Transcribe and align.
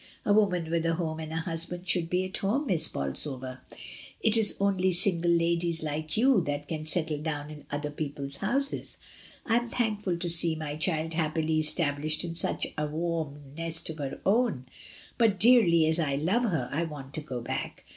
A 0.25 0.33
woman 0.33 0.71
with 0.71 0.83
a 0.87 0.95
home 0.95 1.19
and 1.19 1.31
a 1.31 1.35
husband 1.35 1.87
should 1.87 2.09
be 2.09 2.25
at 2.25 2.37
home. 2.37 2.65
Miss 2.65 2.87
Bolsover; 2.87 3.59
it 4.19 4.35
is 4.35 4.57
only 4.59 4.91
single 4.91 5.29
ladies, 5.29 5.83
like 5.83 6.17
you, 6.17 6.41
that 6.45 6.67
can 6.67 6.87
settle 6.87 7.19
down 7.19 7.51
in 7.51 7.65
other 7.69 7.91
people's 7.91 8.37
houses. 8.37 8.97
I 9.45 9.57
am 9.57 9.69
thankful 9.69 10.17
to 10.17 10.27
see 10.27 10.55
my 10.55 10.75
child 10.75 11.13
happily 11.13 11.59
established 11.59 12.23
in 12.23 12.33
such 12.33 12.65
a 12.75 12.87
warm 12.87 13.53
nest 13.55 13.91
of 13.91 13.99
her 13.99 14.19
own, 14.25 14.65
but, 15.19 15.39
dearly 15.39 15.85
as 15.85 15.99
I 15.99 16.15
love 16.15 16.45
her, 16.45 16.67
I 16.71 16.83
want 16.85 17.13
to 17.13 17.21
get 17.21 17.43
back. 17.43 17.85